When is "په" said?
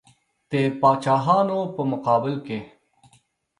1.75-1.81